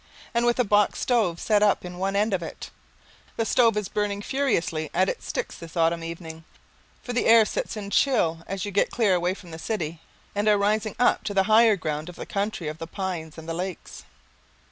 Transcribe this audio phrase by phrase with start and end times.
[0.33, 2.71] and with a box stove set up in one end of it?
[3.37, 6.43] The stove is burning furiously at its sticks this autumn evening,
[7.03, 10.01] for the air sets in chill as you get clear away from the city
[10.33, 13.47] and are rising up to the higher ground of the country of the pines and
[13.47, 14.03] the lakes.